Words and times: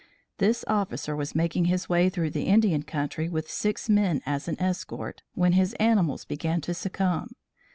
This 0.39 0.65
officer 0.67 1.15
was 1.15 1.35
making 1.35 1.65
his 1.65 1.87
way 1.87 2.09
through 2.09 2.31
the 2.31 2.45
Indian 2.47 2.81
country 2.81 3.29
with 3.29 3.51
six 3.51 3.87
men 3.87 4.23
as 4.25 4.47
an 4.47 4.59
escort, 4.59 5.21
when 5.35 5.51
his 5.53 5.75
animals 5.75 6.25
began 6.25 6.59
to 6.61 6.73
succumb. 6.73 7.35